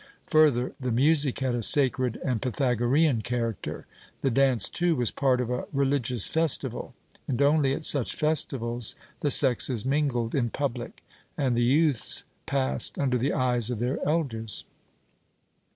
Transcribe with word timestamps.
Further, 0.31 0.73
the 0.79 0.91
music 0.91 1.41
had 1.41 1.53
a 1.53 1.61
sacred 1.61 2.19
and 2.25 2.41
Pythagorean 2.41 3.21
character; 3.21 3.85
the 4.21 4.31
dance 4.31 4.67
too 4.67 4.95
was 4.95 5.11
part 5.11 5.39
of 5.39 5.51
a 5.51 5.65
religious 5.71 6.25
festival. 6.25 6.95
And 7.27 7.39
only 7.39 7.71
at 7.75 7.85
such 7.85 8.15
festivals 8.15 8.95
the 9.19 9.29
sexes 9.29 9.85
mingled 9.85 10.33
in 10.33 10.49
public, 10.49 11.03
and 11.37 11.55
the 11.55 11.61
youths 11.63 12.23
passed 12.47 12.97
under 12.97 13.19
the 13.19 13.31
eyes 13.33 13.69
of 13.69 13.77
their 13.77 14.03
elders. 14.03 14.65